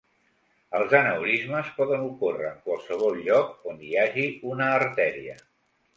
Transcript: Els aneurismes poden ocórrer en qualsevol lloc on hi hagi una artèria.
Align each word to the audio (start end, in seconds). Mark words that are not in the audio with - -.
Els 0.79 0.95
aneurismes 0.99 1.69
poden 1.81 2.07
ocórrer 2.07 2.47
en 2.53 2.57
qualsevol 2.69 3.21
lloc 3.29 3.69
on 3.73 3.85
hi 3.89 3.95
hagi 4.05 4.29
una 4.55 4.71
artèria. 4.79 5.37